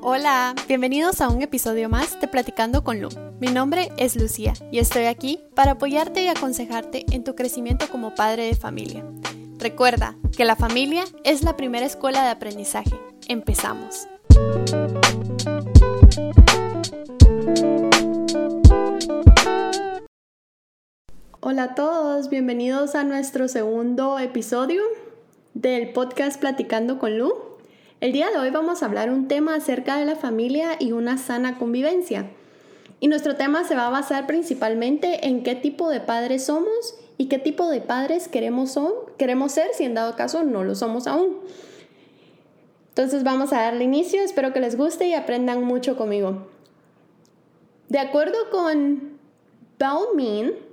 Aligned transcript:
Hola, 0.00 0.54
bienvenidos 0.66 1.20
a 1.20 1.28
un 1.28 1.42
episodio 1.42 1.88
más 1.88 2.20
de 2.20 2.28
Platicando 2.28 2.84
con 2.84 3.00
Lu. 3.00 3.08
Mi 3.40 3.48
nombre 3.48 3.90
es 3.96 4.16
Lucía 4.16 4.52
y 4.70 4.78
estoy 4.78 5.04
aquí 5.04 5.40
para 5.54 5.72
apoyarte 5.72 6.22
y 6.22 6.28
aconsejarte 6.28 7.06
en 7.10 7.24
tu 7.24 7.34
crecimiento 7.34 7.88
como 7.88 8.14
padre 8.14 8.44
de 8.44 8.54
familia. 8.54 9.04
Recuerda 9.58 10.16
que 10.36 10.44
la 10.44 10.56
familia 10.56 11.04
es 11.24 11.42
la 11.42 11.56
primera 11.56 11.86
escuela 11.86 12.22
de 12.22 12.30
aprendizaje. 12.30 12.98
Empezamos. 13.28 14.08
Hola 21.58 21.72
a 21.72 21.74
todos, 21.74 22.28
bienvenidos 22.28 22.94
a 22.94 23.02
nuestro 23.02 23.48
segundo 23.48 24.16
episodio 24.20 24.80
del 25.54 25.92
podcast 25.92 26.38
Platicando 26.38 27.00
con 27.00 27.18
Lu. 27.18 27.34
El 28.00 28.12
día 28.12 28.30
de 28.30 28.38
hoy 28.38 28.50
vamos 28.50 28.80
a 28.80 28.86
hablar 28.86 29.10
un 29.10 29.26
tema 29.26 29.56
acerca 29.56 29.96
de 29.96 30.06
la 30.06 30.14
familia 30.14 30.76
y 30.78 30.92
una 30.92 31.18
sana 31.18 31.58
convivencia. 31.58 32.30
Y 33.00 33.08
nuestro 33.08 33.34
tema 33.34 33.64
se 33.64 33.74
va 33.74 33.88
a 33.88 33.90
basar 33.90 34.28
principalmente 34.28 35.26
en 35.26 35.42
qué 35.42 35.56
tipo 35.56 35.90
de 35.90 35.98
padres 35.98 36.44
somos 36.44 36.94
y 37.16 37.26
qué 37.26 37.40
tipo 37.40 37.68
de 37.68 37.80
padres 37.80 38.28
queremos, 38.28 38.70
son, 38.70 38.92
queremos 39.16 39.50
ser 39.50 39.70
si 39.74 39.82
en 39.82 39.94
dado 39.94 40.14
caso 40.14 40.44
no 40.44 40.62
lo 40.62 40.76
somos 40.76 41.08
aún. 41.08 41.38
Entonces 42.90 43.24
vamos 43.24 43.52
a 43.52 43.62
darle 43.62 43.82
inicio, 43.82 44.22
espero 44.22 44.52
que 44.52 44.60
les 44.60 44.76
guste 44.76 45.08
y 45.08 45.14
aprendan 45.14 45.64
mucho 45.64 45.96
conmigo. 45.96 46.46
De 47.88 47.98
acuerdo 47.98 48.36
con 48.52 49.18
Baumin, 49.76 50.67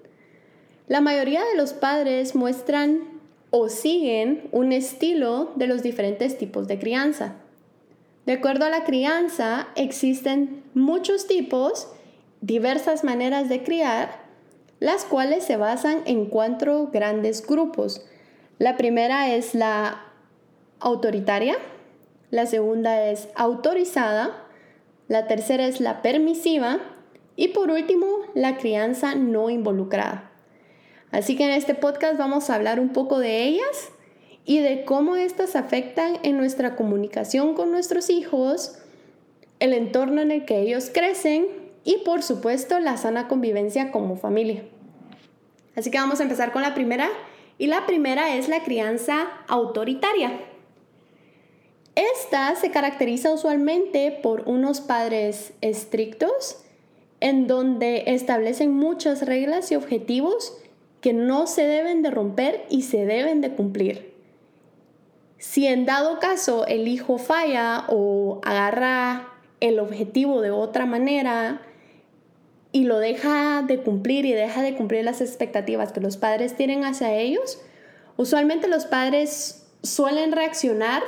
la 0.87 1.01
mayoría 1.01 1.43
de 1.43 1.55
los 1.57 1.73
padres 1.73 2.35
muestran 2.35 3.01
o 3.49 3.69
siguen 3.69 4.47
un 4.51 4.71
estilo 4.71 5.51
de 5.55 5.67
los 5.67 5.81
diferentes 5.81 6.37
tipos 6.37 6.67
de 6.67 6.77
crianza. 6.77 7.35
De 8.25 8.33
acuerdo 8.33 8.65
a 8.65 8.69
la 8.69 8.83
crianza, 8.83 9.67
existen 9.75 10.63
muchos 10.73 11.27
tipos, 11.27 11.87
diversas 12.41 13.03
maneras 13.03 13.49
de 13.49 13.63
criar, 13.63 14.25
las 14.79 15.05
cuales 15.05 15.43
se 15.43 15.57
basan 15.57 16.01
en 16.05 16.25
cuatro 16.25 16.89
grandes 16.91 17.45
grupos. 17.45 18.05
La 18.59 18.77
primera 18.77 19.33
es 19.33 19.55
la 19.55 20.01
autoritaria, 20.79 21.57
la 22.29 22.45
segunda 22.45 23.09
es 23.09 23.29
autorizada, 23.35 24.43
la 25.07 25.27
tercera 25.27 25.65
es 25.65 25.79
la 25.79 26.01
permisiva 26.01 26.79
y 27.35 27.49
por 27.49 27.71
último 27.71 28.07
la 28.33 28.57
crianza 28.57 29.15
no 29.15 29.49
involucrada. 29.49 30.34
Así 31.11 31.35
que 31.35 31.45
en 31.45 31.51
este 31.51 31.75
podcast 31.75 32.17
vamos 32.17 32.49
a 32.49 32.55
hablar 32.55 32.79
un 32.79 32.89
poco 32.89 33.20
de 33.20 33.43
ellas 33.43 33.89
y 34.45 34.59
de 34.59 34.85
cómo 34.85 35.15
estas 35.15 35.55
afectan 35.55 36.17
en 36.23 36.37
nuestra 36.37 36.75
comunicación 36.75 37.55
con 37.55 37.71
nuestros 37.71 38.09
hijos, 38.09 38.77
el 39.59 39.73
entorno 39.73 40.21
en 40.21 40.31
el 40.31 40.45
que 40.45 40.59
ellos 40.59 40.91
crecen 40.93 41.47
y 41.84 41.97
por 41.97 42.23
supuesto 42.23 42.79
la 42.79 42.97
sana 42.97 43.27
convivencia 43.27 43.91
como 43.91 44.17
familia. 44.17 44.63
Así 45.75 45.91
que 45.91 45.97
vamos 45.97 46.20
a 46.20 46.23
empezar 46.23 46.51
con 46.51 46.62
la 46.62 46.73
primera 46.73 47.09
y 47.57 47.67
la 47.67 47.85
primera 47.85 48.35
es 48.35 48.49
la 48.49 48.63
crianza 48.63 49.27
autoritaria. 49.47 50.31
Esta 51.95 52.55
se 52.55 52.71
caracteriza 52.71 53.31
usualmente 53.31 54.12
por 54.12 54.49
unos 54.49 54.81
padres 54.81 55.53
estrictos 55.62 56.62
en 57.21 57.47
donde 57.47 58.03
establecen 58.07 58.73
muchas 58.73 59.25
reglas 59.25 59.71
y 59.71 59.75
objetivos 59.75 60.57
que 61.05 61.13
no 61.13 61.45
se 61.45 61.67
deben 61.67 62.01
de 62.01 62.09
romper 62.09 62.65
y 62.67 62.81
se 62.81 63.05
deben 63.05 63.39
de 63.39 63.51
cumplir. 63.51 64.11
Si 65.38 65.68
en 65.68 65.85
dado 65.85 66.18
caso 66.18 66.66
el 66.66 66.88
hijo 66.88 67.19
falla 67.19 67.85
o 67.90 68.41
agarra 68.44 69.30
el 69.59 69.78
objetivo 69.78 70.41
de 70.41 70.50
otra 70.50 70.88
manera 70.88 71.62
y 72.72 72.85
lo 72.85 72.97
deja 72.97 73.62
de 73.62 73.84
cumplir 73.84 74.25
y 74.25 74.31
deja 74.31 74.63
de 74.63 74.74
cumplir 74.75 75.06
las 75.06 75.22
expectativas 75.22 75.91
que 75.91 76.02
los 76.02 76.18
padres 76.18 76.56
tienen 76.56 76.84
hacia 76.84 77.13
ellos, 77.13 77.62
usualmente 78.18 78.68
los 78.68 78.88
padres 78.88 79.68
suelen 79.84 80.31
reaccionar 80.31 81.03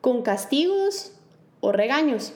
con 0.00 0.22
castigos 0.22 1.12
o 1.60 1.72
regaños. 1.72 2.32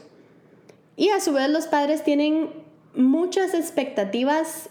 Y 0.97 1.09
a 1.09 1.21
su 1.21 1.33
vez 1.33 1.49
los 1.49 1.67
padres 1.67 2.05
tienen 2.05 2.51
muchas 2.95 3.55
expectativas 3.55 4.69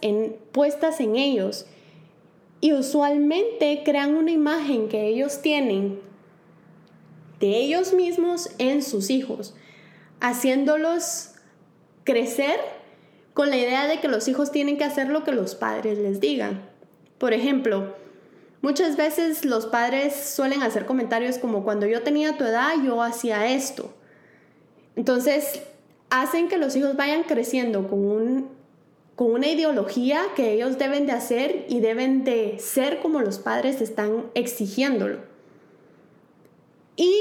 puestas 0.52 1.00
en 1.00 1.16
ellos 1.16 1.66
y 2.64 2.72
usualmente 2.72 3.82
crean 3.84 4.16
una 4.16 4.32
imagen 4.32 4.88
que 4.88 5.06
ellos 5.10 5.42
tienen 5.42 6.00
de 7.42 7.58
ellos 7.58 7.94
mismos 7.94 8.52
en 8.58 8.82
sus 8.82 9.10
hijos, 9.10 9.54
haciéndolos 10.22 11.32
crecer 12.06 12.58
con 13.34 13.50
la 13.50 13.58
idea 13.58 13.86
de 13.86 14.00
que 14.00 14.08
los 14.08 14.30
hijos 14.30 14.54
tienen 14.54 14.78
que 14.78 14.86
hacer 14.86 15.10
lo 15.10 15.26
que 15.26 15.34
los 15.34 15.56
padres 15.56 15.98
les 15.98 16.22
digan. 16.22 16.62
Por 17.18 17.34
ejemplo, 17.34 17.98
muchas 18.62 18.96
veces 18.96 19.44
los 19.44 19.66
padres 19.66 20.16
suelen 20.16 20.64
hacer 20.64 20.86
comentarios 20.86 21.40
como 21.40 21.66
cuando 21.66 21.86
yo 21.86 22.02
tenía 22.02 22.38
tu 22.38 22.46
edad 22.46 22.76
yo 22.82 23.04
hacía 23.04 23.52
esto. 23.52 23.94
Entonces, 24.96 25.64
hacen 26.10 26.48
que 26.48 26.58
los 26.58 26.78
hijos 26.78 26.96
vayan 26.96 27.24
creciendo 27.24 27.90
con 27.90 28.06
un 28.06 28.53
con 29.16 29.32
una 29.32 29.48
ideología 29.48 30.24
que 30.36 30.54
ellos 30.54 30.78
deben 30.78 31.06
de 31.06 31.12
hacer 31.12 31.66
y 31.70 31.80
deben 31.80 32.24
de 32.24 32.58
ser 32.60 33.00
como 33.00 33.22
los 33.22 33.40
padres 33.40 33.82
están 33.82 34.26
exigiéndolo. 34.34 35.20
Y 36.96 37.14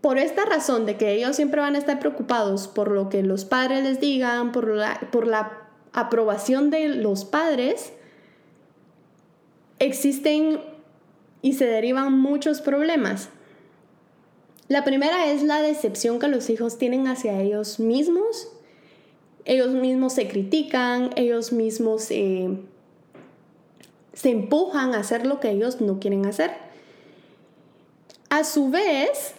por 0.00 0.18
esta 0.18 0.44
razón 0.44 0.86
de 0.86 0.96
que 0.96 1.12
ellos 1.12 1.36
siempre 1.36 1.60
van 1.60 1.76
a 1.76 1.78
estar 1.78 1.98
preocupados 1.98 2.68
por 2.68 2.90
lo 2.90 3.08
que 3.08 3.22
los 3.22 3.44
padres 3.44 3.84
les 3.84 4.00
digan, 4.00 4.52
por 4.52 4.68
la, 4.68 5.08
por 5.12 5.26
la 5.26 5.68
aprobación 5.92 6.70
de 6.70 6.88
los 6.88 7.24
padres, 7.24 7.92
existen 9.78 10.60
y 11.42 11.54
se 11.54 11.66
derivan 11.66 12.18
muchos 12.18 12.60
problemas. 12.60 13.28
La 14.68 14.82
primera 14.82 15.26
es 15.26 15.42
la 15.42 15.62
decepción 15.62 16.18
que 16.18 16.28
los 16.28 16.50
hijos 16.50 16.78
tienen 16.78 17.06
hacia 17.06 17.40
ellos 17.40 17.78
mismos 17.78 18.48
ellos 19.44 19.70
mismos 19.70 20.14
se 20.14 20.28
critican, 20.28 21.10
ellos 21.16 21.52
mismos 21.52 22.04
se 22.04 22.58
empujan 24.22 24.94
a 24.94 24.98
hacer 24.98 25.26
lo 25.26 25.40
que 25.40 25.50
ellos 25.50 25.80
no 25.80 26.00
quieren 26.00 26.26
hacer. 26.26 26.52
A 28.30 28.42
su 28.44 28.70
vez, 28.70 29.34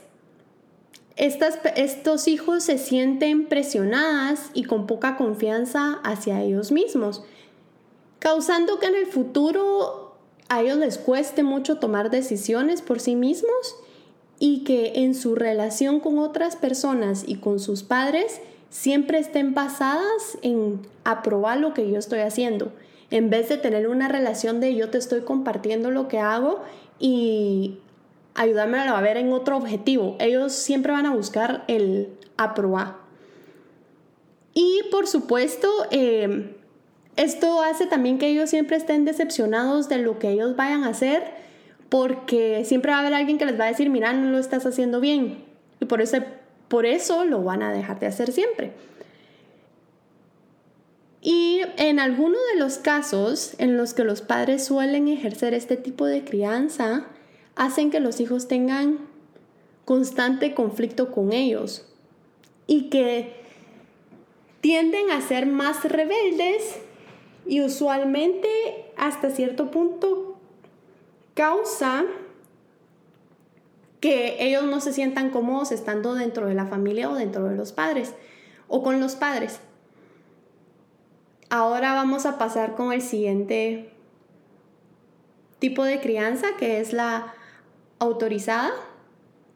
estos 1.18 2.28
hijos 2.28 2.64
se 2.64 2.78
sienten 2.78 3.48
presionadas 3.48 4.52
y 4.54 4.64
con 4.64 4.86
poca 4.86 5.18
confianza 5.18 6.00
hacia 6.04 6.42
ellos 6.42 6.72
mismos, 6.72 7.24
causando 8.20 8.80
que 8.80 8.88
en 8.88 8.96
el 8.96 9.08
futuro 9.08 10.16
a 10.50 10.62
ellos 10.62 10.78
les 10.78 10.98
cueste 10.98 11.42
mucho 11.42 11.78
tomar 11.80 12.12
decisiones 12.12 12.82
por 12.82 13.00
sí 13.00 13.16
mismos 13.16 13.76
y 14.40 14.64
que 14.64 14.94
en 15.04 15.16
su 15.16 15.36
relación 15.36 16.00
con 16.00 16.20
otras 16.20 16.56
personas 16.56 17.24
y 17.26 17.38
con 17.38 17.60
sus 17.60 17.84
padres 17.84 18.42
siempre 18.76 19.20
estén 19.20 19.54
basadas 19.54 20.38
en 20.42 20.82
aprobar 21.06 21.58
lo 21.60 21.74
que 21.74 21.90
yo 21.90 21.98
estoy 21.98 22.20
haciendo, 22.20 22.74
en 23.10 23.30
vez 23.30 23.48
de 23.48 23.56
tener 23.56 23.88
una 23.88 24.10
relación 24.10 24.60
de 24.60 24.76
yo 24.76 24.90
te 24.90 24.98
estoy 24.98 25.22
compartiendo 25.22 25.92
lo 25.92 26.10
que 26.10 26.20
hago 26.20 26.62
y 27.00 27.80
ayudarme 28.34 28.80
a 28.80 29.00
ver 29.00 29.16
en 29.16 29.32
otro 29.32 29.56
objetivo. 29.56 30.18
Ellos 30.20 30.52
siempre 30.52 30.92
van 30.92 31.06
a 31.06 31.16
buscar 31.16 31.64
el 31.70 32.10
aprobar. 32.36 32.98
Y 34.54 34.82
por 34.92 35.08
supuesto, 35.08 35.70
em, 35.92 36.52
esto 37.16 37.62
hace 37.62 37.86
también 37.86 38.18
que 38.18 38.28
ellos 38.28 38.50
siempre 38.50 38.76
estén 38.76 39.06
decepcionados 39.06 39.88
de 39.88 40.00
lo 40.00 40.20
que 40.20 40.32
ellos 40.32 40.58
vayan 40.58 40.84
a 40.84 40.90
hacer, 40.90 41.24
porque 41.88 42.66
siempre 42.66 42.92
va 42.92 42.98
a 42.98 43.00
haber 43.00 43.14
alguien 43.14 43.38
que 43.38 43.46
les 43.46 43.58
va 43.58 43.64
a 43.64 43.68
decir, 43.68 43.90
mira, 43.90 44.12
no 44.12 44.32
lo 44.32 44.38
estás 44.38 44.66
haciendo 44.66 45.00
bien. 45.00 45.46
Y 45.80 45.86
por 45.86 46.02
eso 46.02 46.18
por 46.76 46.86
eso 46.86 47.24
lo 47.24 47.42
van 47.42 47.64
a 47.64 47.72
dejar 47.72 48.02
de 48.02 48.08
hacer 48.08 48.34
siempre. 48.34 48.74
Y 51.22 51.62
en 51.78 52.02
algunos 52.02 52.42
de 52.52 52.60
los 52.60 52.80
casos 52.80 53.56
en 53.60 53.78
los 53.78 53.94
que 53.94 54.04
los 54.04 54.22
padres 54.22 54.66
suelen 54.66 55.08
ejercer 55.08 55.54
este 55.54 55.78
tipo 55.78 56.06
de 56.06 56.26
crianza, 56.26 57.08
hacen 57.56 57.92
que 57.92 58.02
los 58.02 58.20
hijos 58.20 58.50
tengan 58.50 59.08
constante 59.86 60.54
conflicto 60.54 61.14
con 61.14 61.32
ellos 61.32 61.88
y 62.68 62.90
que 62.90 63.36
tienden 64.60 65.12
a 65.12 65.22
ser 65.22 65.46
más 65.46 65.86
rebeldes 65.86 66.82
y 67.48 67.62
usualmente 67.62 68.50
hasta 68.98 69.30
cierto 69.30 69.72
punto 69.72 70.38
causa 71.36 72.04
que 74.06 74.36
ellos 74.38 74.66
no 74.66 74.82
se 74.82 74.94
sientan 74.94 75.32
cómodos 75.32 75.72
estando 75.72 76.14
dentro 76.14 76.46
de 76.46 76.54
la 76.54 76.68
familia 76.68 77.10
o 77.10 77.16
dentro 77.16 77.46
de 77.46 77.56
los 77.56 77.72
padres 77.72 78.14
o 78.68 78.84
con 78.84 79.00
los 79.00 79.16
padres. 79.16 79.60
Ahora 81.50 81.96
vamos 81.96 82.28
a 82.28 82.38
pasar 82.38 82.76
con 82.76 82.94
el 82.94 83.02
siguiente 83.02 83.90
tipo 85.58 85.84
de 85.84 86.02
crianza, 86.02 86.50
que 86.60 86.80
es 86.80 86.94
la 86.94 87.34
autorizada. 87.98 88.74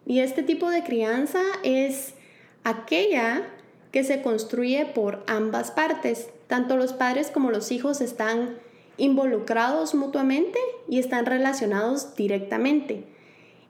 Y 0.08 0.22
este 0.22 0.42
tipo 0.42 0.72
de 0.72 0.84
crianza 0.84 1.44
es 1.62 2.16
aquella 2.64 3.48
que 3.92 4.04
se 4.04 4.24
construye 4.24 4.88
por 4.88 5.24
ambas 5.28 5.70
partes. 5.70 6.28
Tanto 6.48 6.76
los 6.76 6.94
padres 6.94 7.30
como 7.30 7.52
los 7.52 7.72
hijos 7.72 8.02
están 8.02 8.58
involucrados 8.98 9.94
mutuamente 9.94 10.58
y 10.88 10.98
están 10.98 11.28
relacionados 11.28 12.16
directamente. 12.16 13.19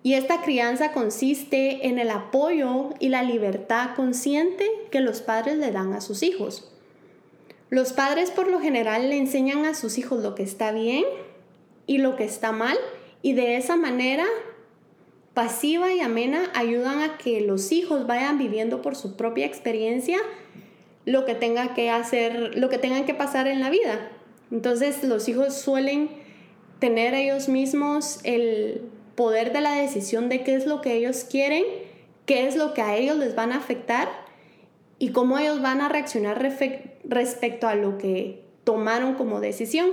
Y 0.02 0.14
esta 0.14 0.42
crianza 0.42 0.92
consiste 0.92 1.88
en 1.88 2.00
el 2.00 2.10
apoyo 2.10 2.92
y 3.00 3.10
la 3.10 3.24
libertad 3.24 3.96
consciente 3.96 4.66
que 4.92 5.02
los 5.02 5.22
padres 5.22 5.58
le 5.58 5.72
dan 5.72 5.94
a 5.94 6.02
sus 6.02 6.24
hijos. 6.24 6.72
Los 7.70 7.94
padres 7.94 8.32
por 8.32 8.48
lo 8.48 8.60
general 8.60 9.10
le 9.10 9.18
enseñan 9.18 9.66
a 9.66 9.74
sus 9.74 9.98
hijos 9.98 10.24
lo 10.24 10.36
que 10.36 10.44
está 10.44 10.72
bien 10.72 11.04
y 11.86 11.98
lo 11.98 12.16
que 12.16 12.24
está 12.24 12.52
mal 12.52 12.78
y 13.22 13.34
de 13.34 13.58
esa 13.58 13.76
manera 13.76 14.26
pasiva 15.34 15.94
y 15.94 16.00
amena 16.00 16.52
ayudan 16.56 17.02
a 17.02 17.18
que 17.18 17.42
los 17.42 17.72
hijos 17.72 18.08
vayan 18.08 18.38
viviendo 18.38 18.82
por 18.82 18.96
su 18.96 19.16
propia 19.16 19.46
experiencia 19.46 20.18
lo 21.06 21.26
que 21.26 21.36
tenga 21.36 21.74
que 21.74 21.90
hacer, 21.90 22.58
lo 22.58 22.70
que 22.70 22.78
tengan 22.78 23.06
que 23.06 23.14
pasar 23.14 23.48
en 23.48 23.60
la 23.60 23.70
vida. 23.70 24.10
Entonces 24.52 25.04
los 25.04 25.28
hijos 25.30 25.54
suelen 25.54 26.10
tener 26.80 27.14
ellos 27.14 27.50
mismos 27.50 28.20
el 28.24 28.82
poder 29.20 29.52
de 29.52 29.60
la 29.60 29.74
decisión 29.74 30.30
de 30.30 30.44
qué 30.46 30.56
es 30.56 30.66
lo 30.66 30.80
que 30.80 30.94
ellos 30.94 31.26
quieren, 31.30 31.66
qué 32.26 32.48
es 32.48 32.56
lo 32.56 32.74
que 32.74 32.82
a 32.82 32.96
ellos 32.96 33.18
les 33.18 33.36
van 33.36 33.52
a 33.52 33.58
afectar 33.58 34.08
y 34.98 35.10
cómo 35.10 35.38
ellos 35.38 35.62
van 35.62 35.82
a 35.82 35.90
reaccionar 35.90 36.42
respecto 37.04 37.68
a 37.68 37.76
lo 37.76 37.98
que 37.98 38.46
tomaron 38.64 39.16
como 39.16 39.42
decisión. 39.42 39.90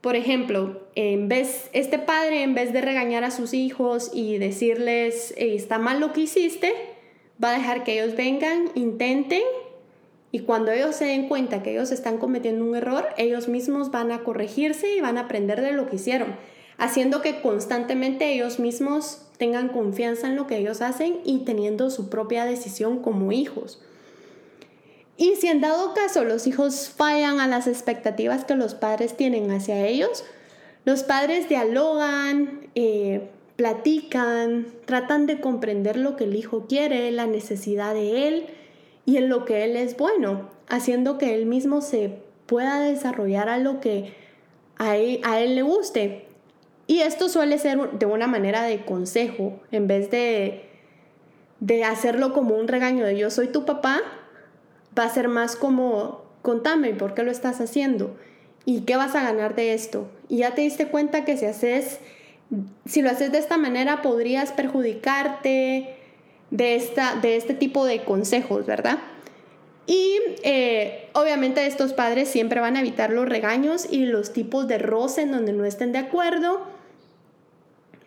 Por 0.00 0.14
ejemplo, 0.14 0.80
en 0.94 1.26
vez, 1.26 1.70
este 1.72 1.98
padre, 1.98 2.44
en 2.44 2.54
vez 2.54 2.72
de 2.72 2.80
regañar 2.80 3.24
a 3.24 3.32
sus 3.32 3.52
hijos 3.52 4.12
y 4.14 4.38
decirles, 4.38 5.34
está 5.36 5.80
mal 5.80 5.98
lo 5.98 6.12
que 6.12 6.20
hiciste, 6.20 6.72
va 7.42 7.50
a 7.50 7.58
dejar 7.58 7.82
que 7.82 8.00
ellos 8.00 8.14
vengan, 8.14 8.70
intenten, 8.76 9.42
y 10.30 10.42
cuando 10.42 10.70
ellos 10.70 10.94
se 10.94 11.06
den 11.06 11.26
cuenta 11.26 11.64
que 11.64 11.72
ellos 11.72 11.90
están 11.90 12.18
cometiendo 12.18 12.64
un 12.64 12.76
error, 12.76 13.08
ellos 13.16 13.48
mismos 13.48 13.90
van 13.90 14.12
a 14.12 14.22
corregirse 14.22 14.94
y 14.94 15.00
van 15.00 15.18
a 15.18 15.22
aprender 15.22 15.62
de 15.62 15.72
lo 15.72 15.90
que 15.90 15.96
hicieron 15.96 16.36
haciendo 16.80 17.20
que 17.20 17.42
constantemente 17.42 18.32
ellos 18.32 18.58
mismos 18.58 19.20
tengan 19.36 19.68
confianza 19.68 20.26
en 20.26 20.34
lo 20.34 20.46
que 20.46 20.56
ellos 20.56 20.80
hacen 20.80 21.20
y 21.24 21.40
teniendo 21.40 21.90
su 21.90 22.08
propia 22.08 22.46
decisión 22.46 23.00
como 23.00 23.32
hijos. 23.32 23.82
Y 25.18 25.36
si 25.36 25.48
en 25.48 25.60
dado 25.60 25.92
caso 25.92 26.24
los 26.24 26.46
hijos 26.46 26.88
fallan 26.88 27.38
a 27.38 27.46
las 27.46 27.66
expectativas 27.66 28.46
que 28.46 28.54
los 28.54 28.74
padres 28.74 29.14
tienen 29.14 29.50
hacia 29.50 29.86
ellos, 29.86 30.24
los 30.86 31.02
padres 31.02 31.50
dialogan, 31.50 32.70
eh, 32.74 33.28
platican, 33.56 34.66
tratan 34.86 35.26
de 35.26 35.38
comprender 35.38 35.98
lo 35.98 36.16
que 36.16 36.24
el 36.24 36.34
hijo 36.34 36.64
quiere, 36.66 37.10
la 37.10 37.26
necesidad 37.26 37.92
de 37.92 38.26
él 38.26 38.46
y 39.04 39.18
en 39.18 39.28
lo 39.28 39.44
que 39.44 39.64
él 39.64 39.76
es 39.76 39.98
bueno, 39.98 40.48
haciendo 40.66 41.18
que 41.18 41.34
él 41.34 41.44
mismo 41.44 41.82
se 41.82 42.22
pueda 42.46 42.80
desarrollar 42.80 43.50
a 43.50 43.58
lo 43.58 43.80
que 43.80 44.14
a 44.78 44.96
él 44.96 45.54
le 45.54 45.60
guste. 45.60 46.29
Y 46.90 47.02
esto 47.02 47.28
suele 47.28 47.56
ser 47.58 47.78
de 47.92 48.06
una 48.06 48.26
manera 48.26 48.64
de 48.64 48.84
consejo, 48.84 49.60
en 49.70 49.86
vez 49.86 50.10
de, 50.10 50.64
de 51.60 51.84
hacerlo 51.84 52.32
como 52.32 52.56
un 52.56 52.66
regaño 52.66 53.04
de 53.04 53.16
yo 53.16 53.30
soy 53.30 53.46
tu 53.46 53.64
papá, 53.64 54.00
va 54.98 55.04
a 55.04 55.08
ser 55.08 55.28
más 55.28 55.54
como 55.54 56.24
contame 56.42 56.92
por 56.94 57.14
qué 57.14 57.22
lo 57.22 57.30
estás 57.30 57.60
haciendo 57.60 58.16
y 58.64 58.80
qué 58.80 58.96
vas 58.96 59.14
a 59.14 59.22
ganar 59.22 59.54
de 59.54 59.72
esto. 59.72 60.10
Y 60.28 60.38
ya 60.38 60.56
te 60.56 60.62
diste 60.62 60.88
cuenta 60.88 61.24
que 61.24 61.36
si 61.36 61.46
haces, 61.46 62.00
si 62.86 63.02
lo 63.02 63.10
haces 63.10 63.30
de 63.30 63.38
esta 63.38 63.56
manera 63.56 64.02
podrías 64.02 64.50
perjudicarte 64.50 65.94
de, 66.50 66.74
esta, 66.74 67.14
de 67.14 67.36
este 67.36 67.54
tipo 67.54 67.84
de 67.84 68.02
consejos, 68.02 68.66
¿verdad? 68.66 68.98
Y 69.86 70.16
eh, 70.42 71.08
obviamente 71.12 71.64
estos 71.68 71.92
padres 71.92 72.28
siempre 72.28 72.58
van 72.58 72.76
a 72.76 72.80
evitar 72.80 73.12
los 73.12 73.28
regaños 73.28 73.86
y 73.88 74.06
los 74.06 74.32
tipos 74.32 74.66
de 74.66 74.78
roce 74.78 75.22
en 75.22 75.30
donde 75.30 75.52
no 75.52 75.64
estén 75.64 75.92
de 75.92 75.98
acuerdo 75.98 76.79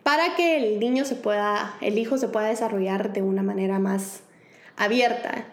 para 0.04 0.36
que 0.36 0.58
el 0.58 0.78
niño 0.78 1.04
se 1.04 1.16
pueda, 1.16 1.76
el 1.80 1.98
hijo 1.98 2.18
se 2.18 2.28
pueda 2.28 2.48
desarrollar 2.48 3.12
de 3.12 3.22
una 3.22 3.42
manera 3.42 3.80
más 3.80 4.22
abierta. 4.76 5.46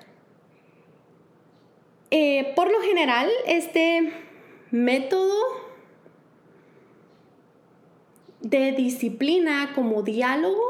Eh, 2.12 2.52
por 2.56 2.70
lo 2.70 2.82
general, 2.82 3.30
este 3.48 4.12
método 4.70 5.34
de 8.42 8.74
disciplina 8.74 9.72
como 9.74 10.04
diálogo 10.04 10.62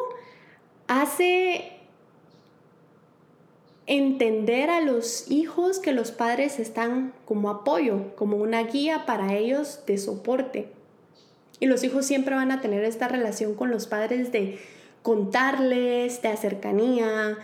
hace 0.87 1.79
entender 3.87 4.69
a 4.69 4.81
los 4.81 5.31
hijos 5.31 5.79
que 5.79 5.91
los 5.91 6.11
padres 6.11 6.59
están 6.59 7.13
como 7.25 7.49
apoyo, 7.49 8.15
como 8.15 8.37
una 8.37 8.61
guía 8.63 9.07
para 9.07 9.33
ellos 9.33 9.83
de 9.87 9.97
soporte. 9.97 10.80
Y 11.61 11.67
los 11.67 11.83
hijos 11.83 12.07
siempre 12.07 12.33
van 12.33 12.51
a 12.51 12.59
tener 12.59 12.83
esta 12.83 13.07
relación 13.07 13.53
con 13.53 13.69
los 13.69 13.85
padres 13.85 14.31
de 14.31 14.59
contarles, 15.03 16.21
de 16.23 16.35
cercanía. 16.35 17.37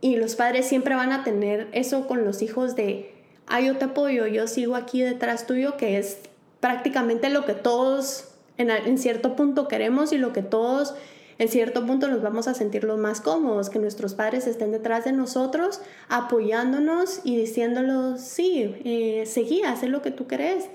Y 0.00 0.16
los 0.16 0.36
padres 0.36 0.66
siempre 0.66 0.94
van 0.94 1.10
a 1.10 1.24
tener 1.24 1.66
eso 1.72 2.06
con 2.06 2.24
los 2.24 2.42
hijos 2.42 2.76
de, 2.76 3.12
ah, 3.48 3.60
yo 3.60 3.76
te 3.76 3.86
apoyo, 3.86 4.28
yo 4.28 4.46
sigo 4.46 4.76
aquí 4.76 5.02
detrás 5.02 5.48
tuyo, 5.48 5.76
que 5.76 5.98
es 5.98 6.18
prácticamente 6.60 7.28
lo 7.28 7.44
que 7.44 7.54
todos 7.54 8.28
en, 8.56 8.98
cierto 8.98 9.34
punto 9.34 9.66
queremos 9.66 10.12
y 10.12 10.18
lo 10.18 10.32
que 10.32 10.42
todos 10.42 10.94
en 11.38 11.48
cierto 11.48 11.84
punto 11.84 12.06
nos 12.06 12.22
vamos 12.22 12.46
a 12.46 12.54
sentir 12.54 12.84
los 12.84 12.98
más 12.98 13.20
cómodos, 13.20 13.68
que 13.68 13.80
nuestros 13.80 14.14
padres 14.14 14.46
estén 14.46 14.70
detrás 14.70 15.04
de 15.04 15.12
nosotros, 15.12 15.80
apoyándonos 16.08 17.20
y 17.24 17.36
diciéndolos, 17.36 18.20
sí, 18.20 18.76
eh, 18.84 19.24
seguí, 19.26 19.62
haz 19.62 19.82
lo 19.82 20.02
que 20.02 20.12
tú 20.12 20.28
querés, 20.28 20.66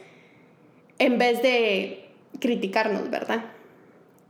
en 0.99 1.17
vez 1.17 1.41
de 1.41 2.10
criticarnos, 2.39 3.09
¿verdad? 3.09 3.45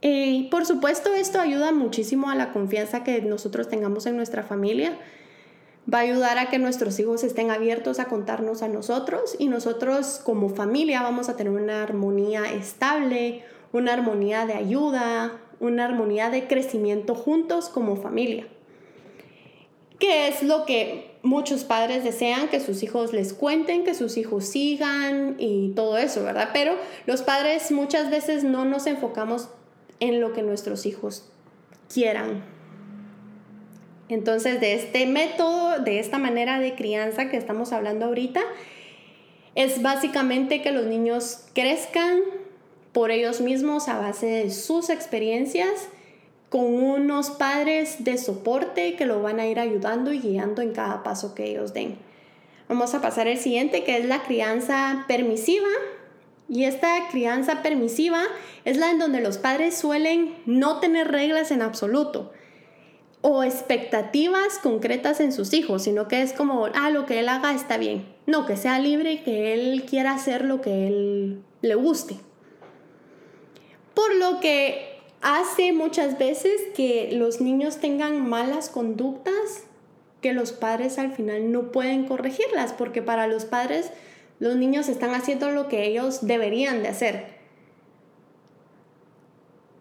Y 0.02 0.44
por 0.50 0.66
supuesto 0.66 1.14
esto 1.14 1.40
ayuda 1.40 1.72
muchísimo 1.72 2.30
a 2.30 2.36
la 2.36 2.52
confianza 2.52 3.04
que 3.04 3.22
nosotros 3.22 3.70
tengamos 3.70 4.06
en 4.08 4.18
nuestra 4.18 4.44
familia. 4.44 4.98
Va 5.92 6.00
a 6.00 6.02
ayudar 6.02 6.38
a 6.40 6.50
que 6.50 6.60
nuestros 6.60 7.00
hijos 7.00 7.24
estén 7.24 7.52
abiertos 7.52 8.00
a 8.00 8.06
contarnos 8.06 8.62
a 8.62 8.68
nosotros 8.68 9.36
y 9.38 9.48
nosotros 9.48 10.22
como 10.24 10.50
familia 10.50 11.02
vamos 11.02 11.30
a 11.30 11.36
tener 11.36 11.54
una 11.54 11.84
armonía 11.84 12.52
estable, 12.52 13.44
una 13.72 13.94
armonía 13.94 14.46
de 14.46 14.54
ayuda, 14.54 15.40
una 15.60 15.86
armonía 15.86 16.30
de 16.30 16.48
crecimiento 16.48 17.14
juntos 17.14 17.70
como 17.70 17.96
familia. 17.96 18.48
¿Qué 20.00 20.28
es 20.28 20.42
lo 20.42 20.66
que 20.66 21.11
muchos 21.24 21.64
padres 21.64 22.04
desean 22.04 22.48
que 22.48 22.60
sus 22.60 22.84
hijos 22.84 23.14
les 23.14 23.34
cuenten, 23.34 23.84
que 23.84 23.94
sus 23.94 24.18
hijos 24.18 24.46
sigan 24.46 25.36
y 25.38 25.74
todo 25.76 25.98
eso, 25.98 26.24
¿verdad? 26.24 26.50
Pero 26.54 26.76
los 27.06 27.22
padres 27.22 27.72
muchas 27.72 28.10
veces 28.10 28.44
no 28.44 28.66
nos 28.66 28.88
enfocamos 28.88 29.50
en 30.00 30.20
lo 30.20 30.34
que 30.34 30.42
nuestros 30.42 30.86
hijos 30.86 31.30
quieran. 31.94 32.44
Entonces, 34.10 34.60
de 34.60 34.74
este 34.74 35.06
método, 35.06 35.80
de 35.80 36.00
esta 36.00 36.18
manera 36.18 36.60
de 36.60 36.76
crianza 36.76 37.30
que 37.30 37.38
estamos 37.38 37.72
hablando 37.72 38.06
ahorita, 38.06 38.42
es 39.56 39.82
básicamente 39.82 40.62
que 40.62 40.72
los 40.72 40.86
niños 40.86 41.46
crezcan 41.54 42.20
por 42.92 43.12
ellos 43.12 43.40
mismos 43.40 43.88
a 43.88 43.98
base 43.98 44.26
de 44.26 44.52
sus 44.52 44.90
experiencias 44.90 45.88
con 46.52 46.66
unos 46.66 47.30
padres 47.30 48.04
de 48.04 48.18
soporte 48.18 48.98
que 48.98 49.06
lo 49.06 49.22
van 49.22 49.40
a 49.40 49.48
ir 49.48 49.58
ayudando 49.58 50.12
y 50.12 50.20
guiando 50.20 50.62
en 50.62 50.74
cada 50.74 51.02
paso 51.02 51.34
que 51.34 51.50
ellos 51.50 51.74
den. 51.74 51.98
Vamos 52.68 52.94
a 52.94 53.00
pasar 53.00 53.30
al 53.30 53.38
siguiente, 53.38 53.86
que 53.86 53.98
es 53.98 54.06
la 54.06 54.24
crianza 54.24 55.06
permisiva. 55.08 55.70
Y 56.50 56.66
esta 56.66 57.08
crianza 57.10 57.64
permisiva 57.64 58.22
es 58.66 58.76
la 58.76 58.92
en 58.92 59.00
donde 59.00 59.22
los 59.22 59.38
padres 59.38 59.78
suelen 59.78 60.36
no 60.46 60.82
tener 60.82 61.10
reglas 61.10 61.52
en 61.52 61.62
absoluto 61.62 62.34
o 63.22 63.44
expectativas 63.44 64.60
concretas 64.62 65.22
en 65.22 65.32
sus 65.32 65.54
hijos, 65.54 65.84
sino 65.84 66.10
que 66.10 66.22
es 66.22 66.34
como, 66.34 66.68
ah, 66.76 66.90
lo 66.90 67.06
que 67.06 67.20
él 67.20 67.30
haga 67.30 67.54
está 67.54 67.78
bien. 67.78 68.14
No, 68.26 68.46
que 68.46 68.58
sea 68.58 68.78
libre 68.78 69.14
y 69.14 69.18
que 69.20 69.54
él 69.54 69.86
quiera 69.86 70.12
hacer 70.12 70.44
lo 70.44 70.60
que 70.60 70.88
él 70.88 71.44
le 71.62 71.76
guste. 71.76 72.18
Por 73.94 74.14
lo 74.16 74.42
que 74.42 74.91
hace 75.22 75.74
muchas 75.74 76.18
veces 76.18 76.62
que 76.76 77.10
los 77.14 77.42
niños 77.42 77.78
tengan 77.78 78.28
malas 78.28 78.70
conductas 78.70 79.66
que 80.22 80.34
los 80.34 80.52
padres 80.52 81.00
al 81.00 81.12
final 81.12 81.52
no 81.52 81.72
pueden 81.72 82.06
corregirlas, 82.06 82.74
porque 82.74 83.02
para 83.02 83.28
los 83.28 83.46
padres 83.46 83.92
los 84.40 84.56
niños 84.56 84.88
están 84.88 85.14
haciendo 85.14 85.52
lo 85.52 85.68
que 85.68 85.86
ellos 85.86 86.26
deberían 86.26 86.84
de 86.84 86.90
hacer. 86.90 87.42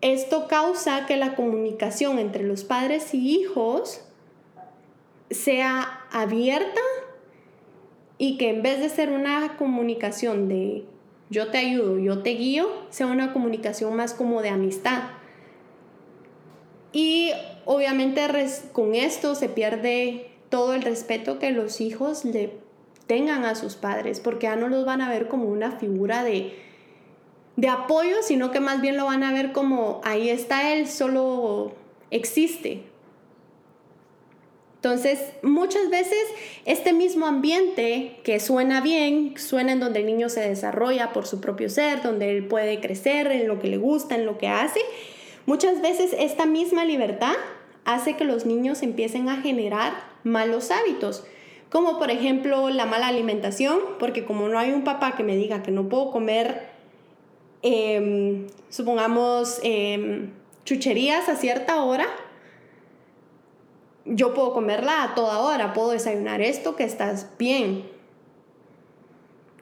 Esto 0.00 0.48
causa 0.48 1.04
que 1.06 1.16
la 1.16 1.34
comunicación 1.34 2.18
entre 2.18 2.42
los 2.42 2.64
padres 2.64 3.12
y 3.12 3.38
hijos 3.38 4.00
sea 5.30 6.06
abierta 6.10 6.80
y 8.16 8.38
que 8.38 8.48
en 8.48 8.62
vez 8.62 8.80
de 8.80 8.88
ser 8.88 9.10
una 9.10 9.56
comunicación 9.58 10.48
de 10.48 10.84
yo 11.28 11.50
te 11.50 11.58
ayudo, 11.58 11.98
yo 11.98 12.22
te 12.22 12.30
guío, 12.30 12.68
sea 12.88 13.06
una 13.06 13.32
comunicación 13.32 13.94
más 13.94 14.14
como 14.14 14.42
de 14.42 14.48
amistad. 14.48 15.02
Y 16.92 17.32
obviamente 17.64 18.26
con 18.72 18.94
esto 18.94 19.34
se 19.34 19.48
pierde 19.48 20.30
todo 20.48 20.74
el 20.74 20.82
respeto 20.82 21.38
que 21.38 21.52
los 21.52 21.80
hijos 21.80 22.24
le 22.24 22.52
tengan 23.06 23.44
a 23.44 23.54
sus 23.54 23.74
padres, 23.74 24.20
porque 24.20 24.44
ya 24.44 24.56
no 24.56 24.68
los 24.68 24.84
van 24.84 25.00
a 25.00 25.08
ver 25.08 25.28
como 25.28 25.48
una 25.48 25.72
figura 25.72 26.22
de, 26.24 26.54
de 27.56 27.68
apoyo, 27.68 28.16
sino 28.22 28.50
que 28.50 28.60
más 28.60 28.80
bien 28.80 28.96
lo 28.96 29.06
van 29.06 29.22
a 29.22 29.32
ver 29.32 29.52
como 29.52 30.00
ahí 30.04 30.28
está 30.28 30.72
él, 30.72 30.88
solo 30.88 31.72
existe. 32.10 32.82
Entonces, 34.76 35.20
muchas 35.42 35.90
veces 35.90 36.18
este 36.64 36.94
mismo 36.94 37.26
ambiente 37.26 38.16
que 38.24 38.40
suena 38.40 38.80
bien, 38.80 39.34
suena 39.36 39.72
en 39.72 39.80
donde 39.80 40.00
el 40.00 40.06
niño 40.06 40.30
se 40.30 40.40
desarrolla 40.40 41.12
por 41.12 41.26
su 41.26 41.38
propio 41.38 41.68
ser, 41.68 42.02
donde 42.02 42.30
él 42.34 42.46
puede 42.46 42.80
crecer 42.80 43.30
en 43.30 43.46
lo 43.46 43.58
que 43.58 43.68
le 43.68 43.76
gusta, 43.76 44.14
en 44.14 44.24
lo 44.24 44.38
que 44.38 44.48
hace, 44.48 44.80
muchas 45.46 45.80
veces 45.82 46.14
esta 46.18 46.46
misma 46.46 46.84
libertad 46.84 47.34
hace 47.84 48.16
que 48.16 48.24
los 48.24 48.46
niños 48.46 48.82
empiecen 48.82 49.28
a 49.28 49.40
generar 49.40 49.92
malos 50.24 50.70
hábitos, 50.70 51.24
como 51.70 51.98
por 51.98 52.10
ejemplo 52.10 52.68
la 52.70 52.86
mala 52.86 53.08
alimentación, 53.08 53.78
porque 53.98 54.24
como 54.24 54.48
no 54.48 54.58
hay 54.58 54.72
un 54.72 54.84
papá 54.84 55.16
que 55.16 55.22
me 55.22 55.36
diga 55.36 55.62
que 55.62 55.70
no 55.70 55.88
puedo 55.88 56.10
comer, 56.10 56.68
em, 57.62 58.46
supongamos, 58.68 59.60
em, 59.62 60.32
chucherías 60.64 61.28
a 61.28 61.36
cierta 61.36 61.82
hora, 61.82 62.06
yo 64.04 64.34
puedo 64.34 64.52
comerla 64.52 65.04
a 65.04 65.14
toda 65.14 65.38
hora, 65.40 65.72
puedo 65.72 65.90
desayunar 65.90 66.40
esto 66.40 66.74
que 66.74 66.84
estás 66.84 67.28
bien. 67.38 67.88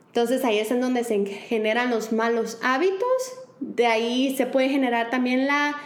Entonces 0.09 0.45
ahí 0.45 0.59
es 0.59 0.71
en 0.71 0.81
donde 0.81 1.05
se 1.05 1.25
generan 1.27 1.91
los 1.91 2.13
malos 2.13 2.59
hábitos, 2.63 3.39
de 3.61 3.87
ahí 3.87 4.35
se 4.37 4.47
puede 4.47 4.69
generar 4.69 5.11
también 5.11 5.47
la, 5.47 5.77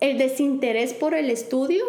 el 0.00 0.18
desinterés 0.18 0.94
por 0.94 1.14
el 1.14 1.30
estudio, 1.30 1.84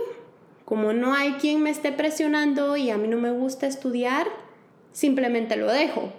como 0.66 0.94
no 0.94 1.14
hay 1.14 1.34
quien 1.34 1.62
me 1.62 1.70
esté 1.70 1.92
presionando 1.92 2.78
y 2.78 2.90
a 2.90 2.98
mí 2.98 3.08
no 3.08 3.18
me 3.18 3.32
gusta 3.32 3.68
estudiar, 3.68 4.28
simplemente 4.92 5.56
lo 5.56 5.72
dejo. 5.72 6.12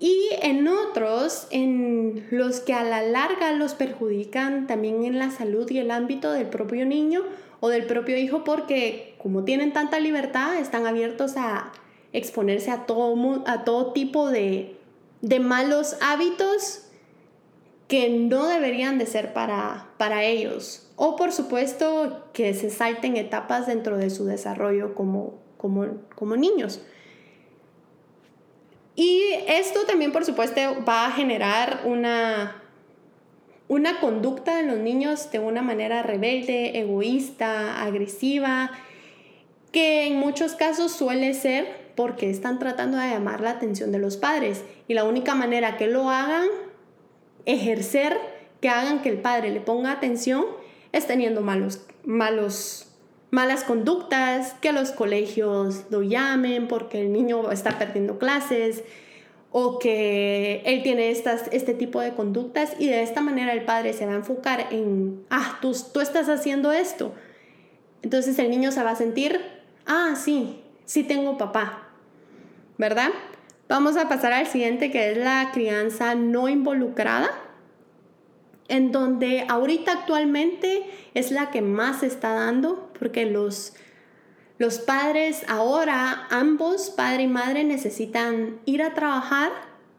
Y 0.00 0.28
en 0.42 0.68
otros, 0.68 1.46
en 1.50 2.26
los 2.30 2.60
que 2.60 2.74
a 2.74 2.84
la 2.84 3.02
larga 3.02 3.52
los 3.52 3.74
perjudican 3.74 4.66
también 4.66 5.04
en 5.04 5.18
la 5.18 5.30
salud 5.30 5.70
y 5.70 5.78
el 5.78 5.90
ámbito 5.90 6.32
del 6.32 6.48
propio 6.48 6.84
niño, 6.84 7.22
o 7.64 7.70
del 7.70 7.86
propio 7.86 8.18
hijo 8.18 8.44
porque 8.44 9.14
como 9.16 9.44
tienen 9.44 9.72
tanta 9.72 9.98
libertad 9.98 10.58
están 10.58 10.86
abiertos 10.86 11.38
a 11.38 11.72
exponerse 12.12 12.70
a 12.70 12.84
todo, 12.84 13.42
a 13.46 13.64
todo 13.64 13.94
tipo 13.94 14.30
de, 14.30 14.76
de 15.22 15.40
malos 15.40 15.96
hábitos 16.02 16.83
que 17.88 18.08
no 18.08 18.46
deberían 18.46 18.98
de 18.98 19.06
ser 19.06 19.32
para, 19.32 19.88
para 19.98 20.24
ellos. 20.24 20.90
O 20.96 21.16
por 21.16 21.32
supuesto 21.32 22.28
que 22.32 22.54
se 22.54 22.70
salten 22.70 23.16
etapas 23.16 23.66
dentro 23.66 23.96
de 23.96 24.10
su 24.10 24.24
desarrollo 24.24 24.94
como, 24.94 25.34
como, 25.56 25.86
como 26.14 26.36
niños. 26.36 26.80
Y 28.96 29.22
esto 29.48 29.80
también 29.86 30.12
por 30.12 30.24
supuesto 30.24 30.60
va 30.86 31.06
a 31.06 31.10
generar 31.10 31.82
una 31.84 32.60
una 33.68 34.00
conducta 34.00 34.60
en 34.60 34.68
los 34.68 34.78
niños 34.78 35.30
de 35.30 35.38
una 35.38 35.62
manera 35.62 36.02
rebelde, 36.02 36.78
egoísta, 36.78 37.82
agresiva, 37.82 38.70
que 39.72 40.06
en 40.06 40.16
muchos 40.18 40.54
casos 40.54 40.92
suele 40.92 41.34
ser 41.34 41.92
porque 41.96 42.30
están 42.30 42.58
tratando 42.58 42.98
de 42.98 43.08
llamar 43.08 43.40
la 43.40 43.50
atención 43.50 43.90
de 43.90 43.98
los 43.98 44.16
padres 44.16 44.64
y 44.86 44.94
la 44.94 45.04
única 45.04 45.34
manera 45.34 45.76
que 45.76 45.86
lo 45.86 46.10
hagan, 46.10 46.46
ejercer, 47.46 48.18
que 48.60 48.68
hagan 48.68 49.02
que 49.02 49.10
el 49.10 49.18
padre 49.18 49.50
le 49.50 49.60
ponga 49.60 49.92
atención, 49.92 50.44
es 50.92 51.06
teniendo 51.06 51.40
malos, 51.40 51.86
malos, 52.04 52.86
malas 53.30 53.64
conductas, 53.64 54.54
que 54.60 54.72
los 54.72 54.92
colegios 54.92 55.84
lo 55.90 56.02
llamen 56.02 56.68
porque 56.68 57.02
el 57.02 57.12
niño 57.12 57.50
está 57.50 57.78
perdiendo 57.78 58.18
clases, 58.18 58.84
o 59.56 59.78
que 59.78 60.62
él 60.64 60.82
tiene 60.82 61.10
estas, 61.10 61.48
este 61.52 61.74
tipo 61.74 62.00
de 62.00 62.12
conductas 62.12 62.74
y 62.78 62.88
de 62.88 63.04
esta 63.04 63.20
manera 63.20 63.52
el 63.52 63.64
padre 63.64 63.92
se 63.92 64.04
va 64.04 64.12
a 64.12 64.16
enfocar 64.16 64.66
en, 64.72 65.24
ah, 65.30 65.58
tú, 65.62 65.72
tú 65.92 66.00
estás 66.00 66.28
haciendo 66.28 66.72
esto. 66.72 67.14
Entonces 68.02 68.36
el 68.40 68.50
niño 68.50 68.72
se 68.72 68.82
va 68.82 68.90
a 68.90 68.96
sentir, 68.96 69.40
ah, 69.86 70.14
sí, 70.16 70.60
sí 70.86 71.04
tengo 71.04 71.38
papá, 71.38 71.88
¿verdad? 72.78 73.10
Vamos 73.74 73.96
a 73.96 74.08
pasar 74.08 74.32
al 74.32 74.46
siguiente 74.46 74.92
que 74.92 75.10
es 75.10 75.18
la 75.18 75.50
crianza 75.52 76.14
no 76.14 76.48
involucrada, 76.48 77.28
en 78.68 78.92
donde 78.92 79.46
ahorita 79.48 79.90
actualmente 79.90 80.88
es 81.14 81.32
la 81.32 81.50
que 81.50 81.60
más 81.60 81.98
se 81.98 82.06
está 82.06 82.34
dando 82.34 82.92
porque 82.96 83.26
los 83.26 83.74
los 84.58 84.78
padres 84.78 85.44
ahora, 85.48 86.28
ambos, 86.30 86.90
padre 86.90 87.24
y 87.24 87.26
madre, 87.26 87.64
necesitan 87.64 88.60
ir 88.64 88.80
a 88.80 88.94
trabajar 88.94 89.50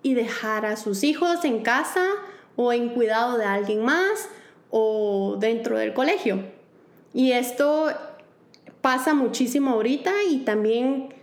y 0.03 0.13
dejar 0.13 0.65
a 0.65 0.77
sus 0.77 1.03
hijos 1.03 1.44
en 1.44 1.62
casa 1.62 2.05
o 2.55 2.72
en 2.72 2.88
cuidado 2.88 3.38
de 3.38 3.44
alguien 3.44 3.84
más 3.84 4.29
o 4.70 5.36
dentro 5.38 5.77
del 5.77 5.94
colegio. 5.94 6.46
Y 7.13 7.34
esto 7.34 7.91
pasa 8.79 9.13
muchísimo 9.13 9.72
ahorita 9.72 10.13
y 10.32 10.46
también 10.46 11.14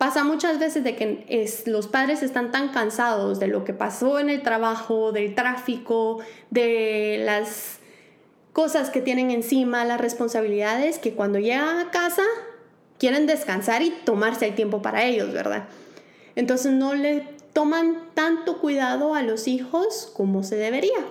pasa 0.00 0.24
muchas 0.24 0.58
veces 0.58 0.82
de 0.82 0.96
que 0.96 1.46
los 1.66 1.86
padres 1.86 2.22
están 2.22 2.50
tan 2.52 2.70
cansados 2.70 3.38
de 3.38 3.48
lo 3.48 3.64
que 3.64 3.74
pasó 3.74 4.18
en 4.18 4.30
el 4.30 4.40
trabajo, 4.40 5.12
del 5.12 5.34
tráfico, 5.34 6.20
de 6.48 7.20
las 7.22 7.80
cosas 8.54 8.88
que 8.88 9.02
tienen 9.02 9.30
encima, 9.30 9.84
las 9.84 10.00
responsabilidades, 10.00 10.98
que 10.98 11.12
cuando 11.12 11.38
llegan 11.38 11.80
a 11.80 11.90
casa 11.90 12.22
quieren 12.98 13.26
descansar 13.26 13.82
y 13.82 13.90
tomarse 13.90 14.46
el 14.46 14.54
tiempo 14.54 14.80
para 14.80 15.04
ellos, 15.04 15.34
¿verdad? 15.34 15.68
Entonces 16.34 16.72
no 16.72 16.94
le 16.94 17.26
toman 17.52 18.08
tanto 18.14 18.58
cuidado 18.58 19.14
a 19.14 19.20
los 19.20 19.48
hijos 19.48 20.10
como 20.16 20.44
se 20.44 20.56
debería. 20.56 21.04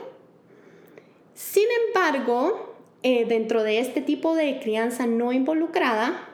Sin 1.36 1.68
embargo, 1.86 2.76
eh, 3.04 3.26
dentro 3.28 3.62
de 3.62 3.82
este 3.82 4.02
tipo 4.02 4.34
de 4.34 4.60
crianza 4.60 5.06
no 5.06 5.32
involucrada, 5.32 6.29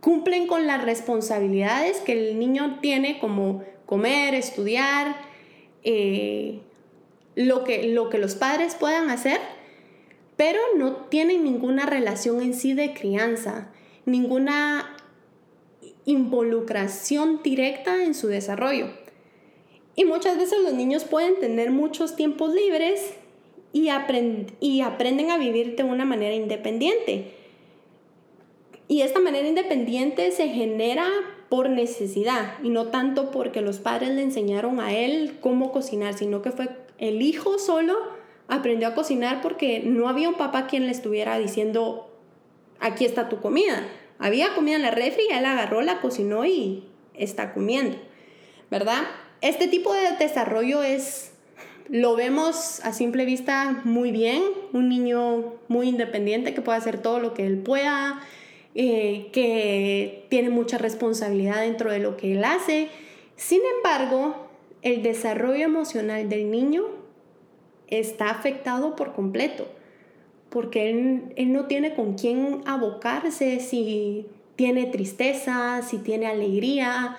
cumplen 0.00 0.46
con 0.46 0.66
las 0.66 0.82
responsabilidades 0.84 1.98
que 1.98 2.12
el 2.12 2.38
niño 2.38 2.78
tiene 2.80 3.18
como 3.18 3.62
comer, 3.86 4.34
estudiar, 4.34 5.16
eh, 5.82 6.60
lo, 7.34 7.64
que, 7.64 7.84
lo 7.88 8.10
que 8.10 8.18
los 8.18 8.34
padres 8.34 8.74
puedan 8.74 9.10
hacer 9.10 9.40
pero 10.40 10.58
no 10.74 10.92
tienen 11.10 11.44
ninguna 11.44 11.84
relación 11.84 12.40
en 12.40 12.54
sí 12.54 12.72
de 12.72 12.94
crianza, 12.94 13.70
ninguna 14.06 14.96
involucración 16.06 17.42
directa 17.44 18.02
en 18.02 18.14
su 18.14 18.28
desarrollo. 18.28 18.86
Y 19.96 20.06
muchas 20.06 20.38
veces 20.38 20.60
los 20.62 20.72
niños 20.72 21.04
pueden 21.04 21.38
tener 21.40 21.70
muchos 21.70 22.16
tiempos 22.16 22.54
libres 22.54 23.12
y, 23.74 23.90
y 24.60 24.80
aprenden 24.80 25.30
a 25.30 25.36
vivir 25.36 25.76
de 25.76 25.82
una 25.82 26.06
manera 26.06 26.34
independiente. 26.34 27.34
Y 28.90 29.02
esta 29.02 29.20
manera 29.20 29.46
independiente 29.46 30.32
se 30.32 30.48
genera 30.48 31.06
por 31.48 31.70
necesidad 31.70 32.54
y 32.60 32.70
no 32.70 32.88
tanto 32.88 33.30
porque 33.30 33.60
los 33.60 33.78
padres 33.78 34.08
le 34.08 34.22
enseñaron 34.22 34.80
a 34.80 34.92
él 34.92 35.38
cómo 35.40 35.70
cocinar, 35.70 36.14
sino 36.14 36.42
que 36.42 36.50
fue 36.50 36.70
el 36.98 37.22
hijo 37.22 37.60
solo 37.60 37.96
aprendió 38.48 38.88
a 38.88 38.94
cocinar 38.96 39.42
porque 39.42 39.78
no 39.78 40.08
había 40.08 40.28
un 40.28 40.34
papá 40.34 40.66
quien 40.66 40.86
le 40.86 40.90
estuviera 40.90 41.38
diciendo, 41.38 42.10
aquí 42.80 43.04
está 43.04 43.28
tu 43.28 43.40
comida. 43.40 43.86
Había 44.18 44.56
comida 44.56 44.74
en 44.74 44.82
la 44.82 44.90
refri, 44.90 45.22
él 45.30 45.44
agarró, 45.44 45.82
la 45.82 46.00
cocinó 46.00 46.44
y 46.44 46.82
está 47.14 47.54
comiendo, 47.54 47.96
¿verdad? 48.72 49.02
Este 49.40 49.68
tipo 49.68 49.94
de 49.94 50.16
desarrollo 50.18 50.82
es, 50.82 51.30
lo 51.88 52.16
vemos 52.16 52.80
a 52.80 52.92
simple 52.92 53.24
vista 53.24 53.82
muy 53.84 54.10
bien, 54.10 54.42
un 54.72 54.88
niño 54.88 55.54
muy 55.68 55.88
independiente 55.88 56.54
que 56.54 56.60
puede 56.60 56.78
hacer 56.78 57.00
todo 57.00 57.20
lo 57.20 57.34
que 57.34 57.46
él 57.46 57.58
pueda, 57.58 58.20
eh, 58.74 59.30
que 59.32 60.26
tiene 60.28 60.48
mucha 60.48 60.78
responsabilidad 60.78 61.62
dentro 61.62 61.90
de 61.90 61.98
lo 61.98 62.16
que 62.16 62.32
él 62.32 62.44
hace. 62.44 62.88
Sin 63.36 63.60
embargo, 63.76 64.48
el 64.82 65.02
desarrollo 65.02 65.64
emocional 65.64 66.28
del 66.28 66.50
niño 66.50 66.84
está 67.88 68.30
afectado 68.30 68.96
por 68.96 69.12
completo, 69.12 69.66
porque 70.48 70.90
él, 70.90 71.52
no 71.52 71.66
tiene 71.66 71.94
con 71.94 72.14
quién 72.14 72.62
abocarse 72.64 73.60
si 73.60 74.26
tiene 74.56 74.86
tristeza, 74.86 75.82
si 75.82 75.98
tiene 75.98 76.26
alegría. 76.26 77.16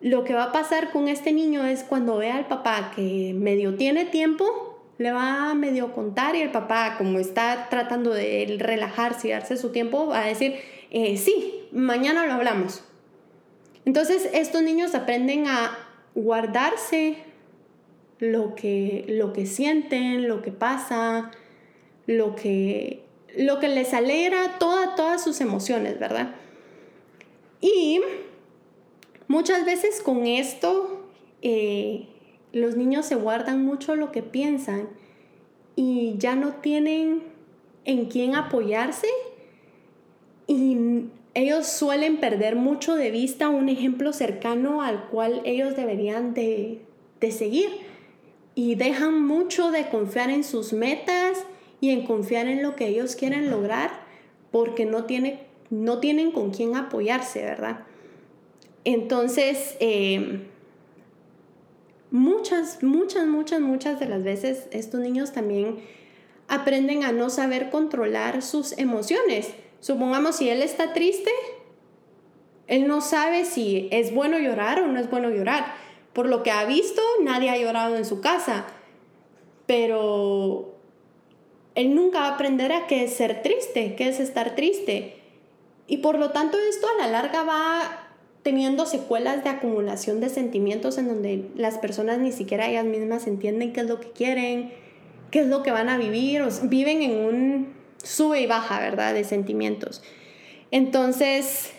Lo 0.00 0.24
que 0.24 0.34
va 0.34 0.44
a 0.44 0.52
pasar 0.52 0.90
con 0.90 1.08
este 1.08 1.32
niño 1.32 1.66
es 1.66 1.84
cuando 1.84 2.18
vea 2.18 2.36
al 2.36 2.46
papá 2.46 2.92
que 2.94 3.34
medio 3.34 3.74
tiene 3.74 4.04
tiempo, 4.04 4.67
le 4.98 5.12
va 5.12 5.50
a 5.50 5.54
medio 5.54 5.92
contar 5.94 6.34
y 6.34 6.42
el 6.42 6.50
papá, 6.50 6.96
como 6.98 7.18
está 7.18 7.68
tratando 7.70 8.12
de 8.12 8.56
relajarse 8.58 9.28
y 9.28 9.30
darse 9.30 9.56
su 9.56 9.70
tiempo, 9.70 10.08
va 10.08 10.24
a 10.24 10.26
decir, 10.26 10.56
eh, 10.90 11.16
sí, 11.16 11.68
mañana 11.72 12.26
lo 12.26 12.32
hablamos. 12.32 12.82
Entonces 13.84 14.28
estos 14.34 14.62
niños 14.62 14.94
aprenden 14.94 15.46
a 15.46 15.78
guardarse 16.14 17.16
lo 18.18 18.54
que, 18.56 19.04
lo 19.08 19.32
que 19.32 19.46
sienten, 19.46 20.26
lo 20.26 20.42
que 20.42 20.50
pasa, 20.50 21.30
lo 22.06 22.34
que, 22.34 23.04
lo 23.36 23.60
que 23.60 23.68
les 23.68 23.94
alegra, 23.94 24.58
todas 24.58 25.22
sus 25.22 25.40
emociones, 25.40 25.98
¿verdad? 26.00 26.34
Y 27.60 28.00
muchas 29.28 29.64
veces 29.64 30.02
con 30.02 30.26
esto 30.26 31.08
eh, 31.42 32.08
los 32.52 32.76
niños 32.76 33.06
se 33.06 33.14
guardan 33.14 33.64
mucho 33.64 33.96
lo 33.96 34.12
que 34.12 34.22
piensan 34.22 34.88
y 35.76 36.16
ya 36.18 36.34
no 36.34 36.54
tienen 36.54 37.22
en 37.84 38.06
quién 38.06 38.34
apoyarse 38.34 39.08
y 40.46 41.04
ellos 41.34 41.66
suelen 41.66 42.18
perder 42.18 42.56
mucho 42.56 42.96
de 42.96 43.10
vista 43.10 43.48
un 43.48 43.68
ejemplo 43.68 44.12
cercano 44.12 44.82
al 44.82 45.08
cual 45.08 45.40
ellos 45.44 45.76
deberían 45.76 46.34
de, 46.34 46.80
de 47.20 47.30
seguir 47.30 47.70
y 48.54 48.74
dejan 48.74 49.24
mucho 49.24 49.70
de 49.70 49.88
confiar 49.88 50.30
en 50.30 50.42
sus 50.42 50.72
metas 50.72 51.44
y 51.80 51.90
en 51.90 52.04
confiar 52.04 52.48
en 52.48 52.62
lo 52.62 52.74
que 52.74 52.88
ellos 52.88 53.14
quieren 53.14 53.50
lograr 53.50 53.90
porque 54.50 54.84
no, 54.84 55.04
tiene, 55.04 55.40
no 55.70 56.00
tienen 56.00 56.32
con 56.32 56.50
quién 56.50 56.74
apoyarse, 56.74 57.42
¿verdad? 57.42 57.84
Entonces, 58.84 59.76
eh, 59.80 60.40
muchas, 62.10 62.82
muchas, 62.82 63.26
muchas, 63.26 63.60
muchas 63.60 64.00
de 64.00 64.06
las 64.06 64.22
veces 64.22 64.68
estos 64.70 65.00
niños 65.00 65.32
también 65.32 65.78
aprenden 66.48 67.04
a 67.04 67.12
no 67.12 67.30
saber 67.30 67.70
controlar 67.70 68.42
sus 68.42 68.76
emociones. 68.78 69.50
Supongamos 69.80 70.36
si 70.36 70.48
él 70.48 70.62
está 70.62 70.92
triste, 70.92 71.30
él 72.66 72.86
no 72.86 73.00
sabe 73.00 73.44
si 73.44 73.88
es 73.92 74.12
bueno 74.14 74.38
llorar 74.38 74.80
o 74.82 74.86
no 74.86 74.98
es 74.98 75.10
bueno 75.10 75.30
llorar. 75.30 75.74
Por 76.12 76.26
lo 76.26 76.42
que 76.42 76.50
ha 76.50 76.64
visto, 76.64 77.02
nadie 77.22 77.50
ha 77.50 77.58
llorado 77.58 77.96
en 77.96 78.04
su 78.04 78.20
casa, 78.20 78.66
pero 79.66 80.74
él 81.74 81.94
nunca 81.94 82.26
aprenderá 82.26 82.86
qué 82.86 83.04
es 83.04 83.14
ser 83.14 83.42
triste, 83.42 83.94
qué 83.94 84.08
es 84.08 84.18
estar 84.18 84.54
triste. 84.54 85.22
Y 85.86 85.98
por 85.98 86.18
lo 86.18 86.30
tanto 86.30 86.58
esto 86.58 86.86
a 86.88 87.06
la 87.06 87.06
larga 87.06 87.44
va 87.44 88.07
teniendo 88.42 88.86
secuelas 88.86 89.44
de 89.44 89.50
acumulación 89.50 90.20
de 90.20 90.28
sentimientos 90.28 90.98
en 90.98 91.08
donde 91.08 91.50
las 91.56 91.78
personas 91.78 92.18
ni 92.18 92.32
siquiera 92.32 92.68
ellas 92.68 92.84
mismas 92.84 93.26
entienden 93.26 93.72
qué 93.72 93.80
es 93.80 93.86
lo 93.86 94.00
que 94.00 94.10
quieren, 94.10 94.72
qué 95.30 95.40
es 95.40 95.46
lo 95.46 95.62
que 95.62 95.70
van 95.70 95.88
a 95.88 95.98
vivir, 95.98 96.42
o 96.42 96.48
viven 96.62 97.02
en 97.02 97.12
un 97.12 97.74
sube 98.02 98.40
y 98.40 98.46
baja, 98.46 98.80
¿verdad? 98.80 99.14
De 99.14 99.24
sentimientos. 99.24 100.02
Entonces, 100.70 101.72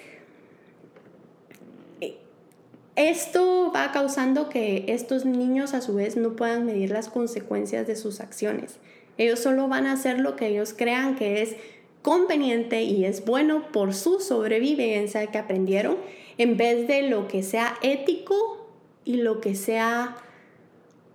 esto 2.96 3.72
va 3.74 3.92
causando 3.94 4.50
que 4.50 4.86
estos 4.89 5.25
niños 5.25 5.74
a 5.74 5.82
su 5.82 5.96
vez 5.96 6.18
no 6.18 6.36
puedan 6.36 6.66
medir 6.66 6.92
las 6.92 7.08
consecuencias 7.08 7.88
de 7.88 7.96
sus 7.96 8.20
acciones. 8.20 8.78
Ellos 9.18 9.39
solo 9.39 9.68
van 9.70 9.86
a 9.86 9.94
hacer 9.94 10.20
lo 10.20 10.36
que 10.36 10.48
ellos 10.48 10.74
crean 10.78 11.16
que 11.16 11.42
es 11.42 11.56
conveniente 12.01 12.84
y 12.84 13.06
es 13.06 13.25
bueno 13.25 13.72
por 13.72 13.94
su 13.94 14.20
sobrevivencia 14.20 15.28
que 15.28 15.38
aprendieron 15.38 15.98
en 16.39 16.55
vez 16.58 16.88
de 16.88 17.03
lo 17.03 17.27
que 17.27 17.43
sea 17.43 17.77
ético 17.84 18.65
y 19.03 19.17
lo 19.17 19.41
que 19.41 19.55
sea 19.55 20.15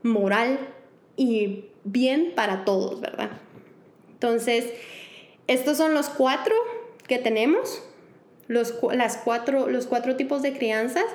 moral 0.03 0.59
y 1.17 1.65
bien 1.83 2.33
para 2.37 2.65
todos, 2.65 3.01
¿verdad? 3.01 3.31
Entonces, 4.13 4.71
estos 5.47 5.79
son 5.79 5.95
los 5.95 6.11
cuatro 6.11 6.55
que 7.09 7.19
tenemos, 7.19 7.83
los, 8.49 8.75
las 8.93 9.17
cuatro, 9.17 9.69
los 9.69 9.87
cuatro 9.87 10.15
tipos 10.17 10.43
de 10.43 10.53
crianzas. 10.53 11.07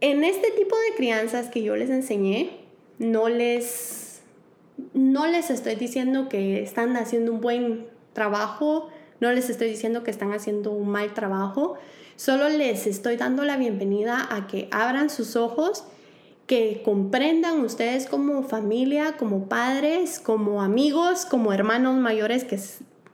En 0.00 0.24
este 0.24 0.50
tipo 0.50 0.74
de 0.74 0.96
crianzas 0.96 1.48
que 1.48 1.62
yo 1.62 1.76
les 1.76 1.90
enseñé, 1.90 2.60
no 2.98 3.28
les, 3.28 4.22
no 4.94 5.26
les 5.26 5.50
estoy 5.50 5.74
diciendo 5.74 6.30
que 6.30 6.62
están 6.62 6.96
haciendo 6.96 7.32
un 7.32 7.42
buen 7.42 7.86
trabajo, 8.14 8.88
no 9.22 9.32
les 9.32 9.48
estoy 9.48 9.68
diciendo 9.68 10.02
que 10.02 10.10
están 10.10 10.32
haciendo 10.32 10.70
un 10.72 10.90
mal 10.90 11.14
trabajo, 11.14 11.78
Solo 12.16 12.48
les 12.48 12.86
estoy 12.86 13.16
dando 13.16 13.44
la 13.44 13.56
bienvenida 13.56 14.28
a 14.30 14.46
que 14.46 14.68
abran 14.70 15.10
sus 15.10 15.34
ojos, 15.34 15.84
que 16.46 16.82
comprendan 16.84 17.60
ustedes 17.64 18.06
como 18.06 18.42
familia, 18.42 19.16
como 19.16 19.48
padres, 19.48 20.20
como 20.20 20.62
amigos, 20.62 21.24
como 21.24 21.52
hermanos 21.52 21.96
mayores 21.96 22.44
que, 22.44 22.60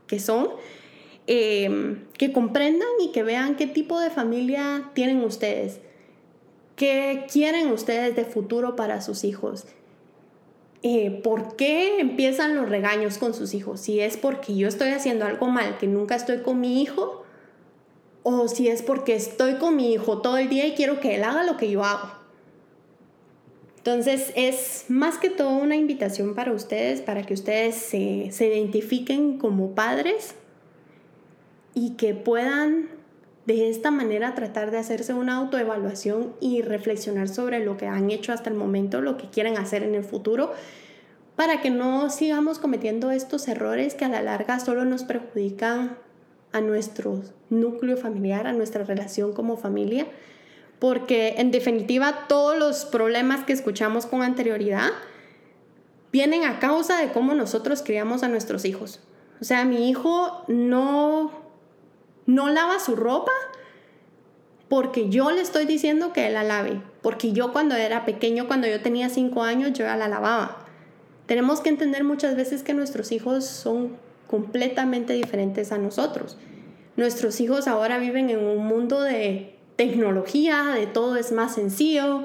que 0.07 0.19
son, 0.19 0.49
em, 1.27 2.05
que 2.15 2.33
comprendan 2.33 2.89
y 3.01 3.13
que 3.13 3.23
vean 3.23 3.57
qué 3.57 3.67
tipo 3.67 4.01
de 4.01 4.11
familia 4.11 4.91
tienen 4.95 5.23
ustedes, 5.23 5.81
qué 6.75 7.27
quieren 7.33 7.71
ustedes 7.71 8.17
de 8.17 8.25
futuro 8.25 8.77
para 8.77 9.01
sus 9.01 9.25
hijos. 9.25 9.65
Eh, 10.83 11.21
¿Por 11.25 11.57
qué 11.57 12.01
empiezan 12.01 12.55
los 12.55 12.69
regaños 12.69 13.19
con 13.19 13.35
sus 13.35 13.53
hijos? 13.55 13.81
Si 13.81 14.01
es 14.01 14.17
porque 14.17 14.55
yo 14.57 14.69
estoy 14.69 14.91
haciendo 14.91 15.25
algo 15.25 15.49
mal, 15.49 15.77
que 15.79 15.87
nunca 15.87 16.15
estoy 16.15 16.43
con 16.43 16.61
mi 16.61 16.83
hijo, 16.83 17.25
o 18.23 18.47
si 18.47 18.69
es 18.69 18.83
porque 18.83 19.15
estoy 19.15 19.55
con 19.55 19.75
mi 19.77 19.93
hijo 19.93 20.21
todo 20.21 20.39
el 20.39 20.49
día 20.49 20.67
y 20.67 20.75
quiero 20.75 21.01
que 21.01 21.17
él 21.17 21.25
haga 21.25 21.45
lo 21.45 21.57
que 21.57 21.71
yo 21.71 21.85
hago. 21.85 22.11
Entonces 23.79 24.33
es 24.37 24.85
más 24.89 25.19
que 25.19 25.31
todo 25.31 25.51
una 25.51 25.75
invitación 25.75 26.35
para 26.35 26.53
ustedes, 26.53 27.01
para 27.01 27.23
que 27.23 27.35
ustedes 27.35 27.75
se, 27.75 28.29
se 28.33 28.49
identifiquen 28.49 29.39
como 29.39 29.75
padres 29.75 30.35
y 31.75 31.93
que 31.93 32.13
puedan 32.13 32.91
de 33.49 33.71
esta 33.71 33.91
manera 33.91 34.35
tratar 34.35 34.71
de 34.71 34.77
hacerse 34.77 35.15
una 35.15 35.37
autoevaluación 35.37 36.35
y 36.39 36.61
reflexionar 36.61 37.29
sobre 37.29 37.65
lo 37.65 37.79
que 37.79 37.87
han 37.87 38.11
hecho 38.11 38.35
hasta 38.35 38.51
el 38.51 38.57
momento, 38.57 39.01
lo 39.01 39.17
que 39.17 39.31
quieren 39.31 39.57
hacer 39.57 39.83
en 39.83 39.95
el 39.95 40.05
futuro, 40.05 40.53
para 41.35 41.63
que 41.63 41.71
no 41.71 42.11
sigamos 42.11 42.59
cometiendo 42.59 43.11
estos 43.11 43.49
errores 43.49 43.95
que 43.95 44.05
a 44.05 44.11
la 44.11 44.21
larga 44.21 44.61
solo 44.61 44.85
nos 44.85 45.05
perjudican 45.05 45.97
a 46.53 46.61
nuestro 46.61 47.23
núcleo 47.49 47.97
familiar, 47.97 48.47
a 48.47 48.53
nuestra 48.53 48.85
relación 48.85 49.33
como 49.33 49.57
familia, 49.57 50.07
porque 50.79 51.37
en 51.39 51.51
definitiva 51.51 52.27
todos 52.29 52.59
los 52.59 52.85
problemas 52.85 53.45
que 53.45 53.55
escuchamos 53.55 54.05
con 54.05 54.21
anterioridad 54.21 54.91
vienen 56.13 56.45
a 56.45 56.59
causa 56.59 57.01
de 57.01 57.13
cómo 57.13 57.33
nosotros 57.33 57.83
criamos 57.83 58.23
a 58.23 58.29
nuestros 58.29 58.67
hijos. 58.67 59.01
O 59.41 59.45
sea, 59.45 59.65
mi 59.65 59.89
hijo 59.89 60.45
no, 60.49 61.48
no 62.29 62.51
lava 62.51 62.79
su 62.79 62.95
ropa 62.95 63.33
porque 64.69 65.09
yo 65.09 65.31
le 65.31 65.41
estoy 65.41 65.65
diciendo 65.65 66.13
que 66.13 66.27
él 66.27 66.35
la 66.35 66.45
lave, 66.45 66.83
porque 67.01 67.33
yo 67.33 67.55
cuando 67.55 67.75
era 67.75 68.05
pequeño, 68.05 68.47
cuando 68.47 68.67
yo 68.67 68.83
tenía 68.83 69.09
cinco 69.09 69.43
años, 69.43 69.73
yo 69.73 69.87
ya 69.87 69.97
la 69.97 70.09
lavaba. 70.09 70.59
Tenemos 71.25 71.63
que 71.63 71.71
entender 71.71 72.05
muchas 72.05 72.37
veces 72.37 72.63
que 72.63 72.75
nuestros 72.75 73.13
hijos 73.13 73.47
son 73.47 73.97
completamente 74.27 75.15
diferentes 75.15 75.73
a 75.73 75.79
nosotros. 75.79 76.37
Nuestros 76.97 77.41
hijos 77.41 77.67
ahora 77.67 77.99
viven 77.99 78.29
en 78.29 78.45
un 78.45 78.67
mundo 78.67 79.01
de 79.01 79.57
tecnología, 79.77 80.75
de 80.75 80.87
todo 80.87 81.17
es 81.17 81.33
más 81.33 81.55
sencillo 81.55 82.25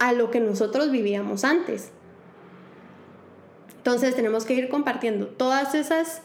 a 0.00 0.12
lo 0.12 0.32
que 0.32 0.40
nosotros 0.40 0.90
vivíamos 0.90 1.44
antes. 1.44 1.92
Entonces 3.76 4.16
tenemos 4.16 4.44
que 4.44 4.54
ir 4.54 4.68
compartiendo 4.68 5.28
todas 5.28 5.76
esas 5.76 6.22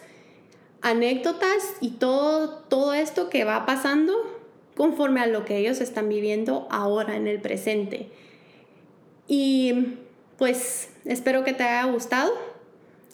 anécdotas 0.82 1.76
y 1.82 1.92
todo, 1.92 2.50
todo 2.70 2.94
esto 2.94 3.30
que 3.30 3.44
va 3.44 3.66
pasando 3.66 4.14
conforme 4.76 5.20
a 5.20 5.28
lo 5.28 5.44
que 5.44 5.58
ellos 5.58 5.82
están 5.82 6.08
viviendo 6.08 6.68
ahora 6.70 7.18
en 7.18 7.28
el 7.28 7.42
presente. 7.42 8.08
Y 9.28 9.98
pues 10.38 10.90
espero 11.04 11.44
que 11.44 11.54
te 11.54 11.64
haya 11.64 11.92
gustado. 11.92 12.32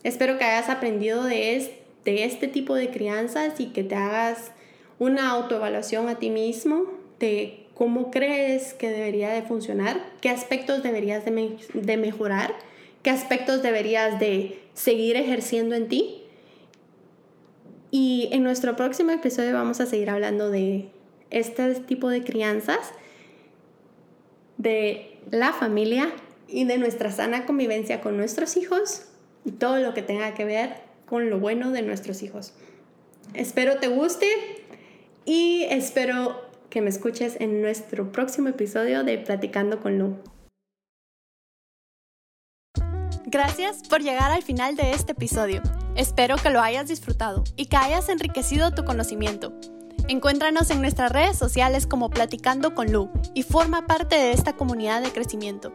Espero 0.04 0.38
que 0.38 0.46
hayas 0.46 0.70
aprendido 0.70 1.24
de, 1.24 1.56
este, 2.06 2.48
tipo 2.48 2.76
de 2.76 2.92
crianzas 2.92 3.60
y 3.60 3.68
que 3.74 3.84
te 3.84 3.96
hagas 3.96 4.52
una 5.00 5.32
autoevaluación 5.32 6.08
a 6.08 6.20
ti 6.20 6.30
mismo 6.30 6.86
de 7.20 7.66
cómo 7.74 8.12
crees 8.12 8.76
que 8.76 8.92
debería 8.92 9.32
de 9.32 9.42
funcionar, 9.42 10.00
qué 10.22 10.30
aspectos 10.30 10.84
deberías 10.84 11.26
de, 11.26 11.58
de 11.74 11.98
mejorar, 11.98 12.54
qué 13.02 13.10
aspectos 13.10 13.64
deberías 13.64 14.20
de 14.20 14.60
seguir 14.76 15.16
ejerciendo 15.16 15.74
en 15.74 15.90
ti. 15.90 16.25
Y 17.98 18.28
en 18.34 18.44
nuestro 18.44 18.76
próximo 18.76 19.12
episodio 19.12 19.54
vamos 19.54 19.80
a 19.80 19.86
seguir 19.86 20.10
hablando 20.10 20.52
de 20.52 20.90
este 21.30 21.76
tipo 21.76 22.10
de 22.10 22.26
crianzas, 22.26 22.92
de 24.58 25.18
la 25.32 25.54
familia 25.54 26.12
y 26.50 26.66
de 26.66 26.78
nuestra 26.78 27.10
sana 27.10 27.46
convivencia 27.46 28.02
con 28.02 28.18
nuestros 28.18 28.58
hijos 28.58 29.04
y 29.46 29.52
todo 29.52 29.80
lo 29.80 29.94
que 29.94 30.02
tenga 30.02 30.34
que 30.34 30.44
ver 30.44 30.76
con 31.06 31.30
lo 31.30 31.40
bueno 31.40 31.72
de 31.72 31.84
nuestros 31.84 32.22
hijos. 32.22 32.52
Espero 33.34 33.78
te 33.80 33.88
guste 33.88 34.28
y 35.24 35.64
espero 35.70 36.42
que 36.70 36.82
me 36.82 36.90
escuches 36.90 37.38
en 37.40 37.62
nuestro 37.62 38.12
próximo 38.12 38.50
episodio 38.50 39.06
de 39.06 39.20
Platicando 39.20 39.80
con 39.80 39.98
Lu. 40.00 40.18
Gracias 43.28 43.88
por 43.88 44.02
llegar 44.02 44.32
al 44.32 44.44
final 44.44 44.76
de 44.76 44.92
este 44.92 45.14
episodio. 45.14 45.62
Espero 45.96 46.36
que 46.36 46.50
lo 46.50 46.62
hayas 46.62 46.88
disfrutado 46.88 47.44
y 47.56 47.68
que 47.68 47.78
hayas 47.78 48.10
enriquecido 48.10 48.72
tu 48.72 48.84
conocimiento. 48.84 49.54
Encuéntranos 50.08 50.70
en 50.70 50.82
nuestras 50.82 51.12
redes 51.12 51.38
sociales 51.38 51.88
como 51.88 52.10
Platicando 52.10 52.76
con 52.76 52.92
Lu 52.92 53.10
y 53.34 53.44
forma 53.44 53.88
parte 53.88 54.16
de 54.16 54.34
esta 54.34 54.54
comunidad 54.54 55.02
de 55.02 55.12
crecimiento. 55.12 55.74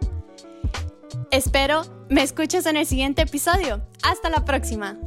Espero 1.31 1.83
me 2.11 2.23
escuches 2.23 2.67
en 2.67 2.77
el 2.77 2.87
siguiente 2.87 3.23
episodio. 3.23 3.83
Hasta 4.03 4.31
la 4.31 4.45
próxima. 4.45 4.99